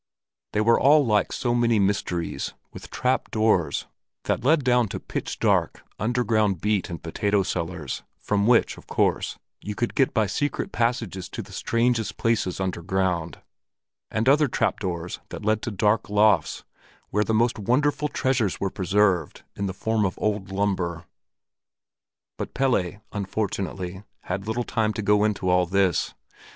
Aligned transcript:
They 0.53 0.61
were 0.61 0.79
all 0.79 1.05
like 1.05 1.31
so 1.31 1.53
many 1.53 1.77
mysteries, 1.77 2.55
with 2.73 2.89
trap 2.89 3.29
doors 3.29 3.85
that 4.23 4.43
led 4.43 4.63
down 4.63 4.87
to 4.87 4.99
pitch 4.99 5.37
dark, 5.37 5.83
underground 5.99 6.59
beet 6.59 6.89
and 6.89 6.99
potato 7.03 7.43
cellars, 7.43 8.01
from 8.19 8.47
which, 8.47 8.79
of 8.79 8.87
course, 8.87 9.37
you 9.61 9.75
could 9.75 9.93
get 9.93 10.11
by 10.11 10.25
secret 10.25 10.71
passages 10.71 11.29
to 11.29 11.43
the 11.43 11.51
strangest 11.51 12.17
places 12.17 12.59
underground, 12.59 13.41
and 14.09 14.27
other 14.27 14.47
trap 14.47 14.79
doors 14.79 15.19
that 15.29 15.45
led 15.45 15.59
up 15.59 15.61
to 15.61 15.69
dark 15.69 16.09
lofts, 16.09 16.63
where 17.11 17.23
the 17.23 17.31
most 17.35 17.59
wonderful 17.59 18.07
treasures 18.07 18.59
were 18.59 18.71
preserved 18.71 19.43
in 19.55 19.67
the 19.67 19.71
form 19.71 20.03
of 20.03 20.17
old 20.17 20.49
lumber. 20.51 21.05
But 22.39 22.55
Pelle 22.55 23.03
unfortunately 23.11 24.01
had 24.21 24.47
little 24.47 24.63
time 24.63 24.93
to 24.93 25.03
go 25.03 25.23
into 25.23 25.47
all 25.47 25.67
this. 25.67 26.15